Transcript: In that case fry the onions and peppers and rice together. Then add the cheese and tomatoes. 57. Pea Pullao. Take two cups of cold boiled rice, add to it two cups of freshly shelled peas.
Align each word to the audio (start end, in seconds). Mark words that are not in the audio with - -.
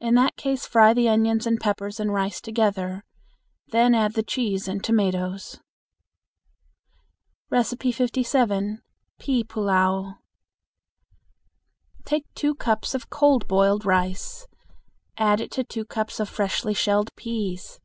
In 0.00 0.14
that 0.14 0.36
case 0.36 0.64
fry 0.64 0.94
the 0.94 1.06
onions 1.10 1.46
and 1.46 1.60
peppers 1.60 2.00
and 2.00 2.14
rice 2.14 2.40
together. 2.40 3.04
Then 3.68 3.94
add 3.94 4.14
the 4.14 4.22
cheese 4.22 4.66
and 4.66 4.82
tomatoes. 4.82 5.60
57. 7.50 8.80
Pea 9.18 9.44
Pullao. 9.44 10.14
Take 12.06 12.24
two 12.32 12.54
cups 12.54 12.94
of 12.94 13.10
cold 13.10 13.46
boiled 13.48 13.84
rice, 13.84 14.46
add 15.18 15.46
to 15.50 15.60
it 15.60 15.68
two 15.68 15.84
cups 15.84 16.18
of 16.20 16.30
freshly 16.30 16.72
shelled 16.72 17.14
peas. 17.14 17.80